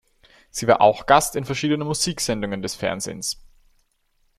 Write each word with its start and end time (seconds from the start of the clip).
Sie 0.49 0.65
war 0.67 0.81
auch 0.81 1.05
Gast 1.05 1.35
in 1.35 1.45
verschiedenen 1.45 1.87
Musiksendungen 1.87 2.63
des 2.63 2.73
Fernsehens. 2.73 3.39